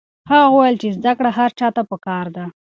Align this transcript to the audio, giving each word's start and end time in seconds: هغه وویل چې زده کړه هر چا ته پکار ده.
هغه 0.29 0.47
وویل 0.49 0.75
چې 0.81 0.87
زده 0.97 1.11
کړه 1.17 1.29
هر 1.39 1.49
چا 1.59 1.67
ته 1.75 1.81
پکار 1.91 2.25
ده. 2.35 2.45